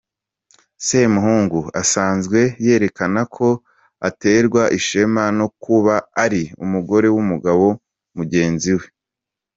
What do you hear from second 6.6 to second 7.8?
umugore w’umugabo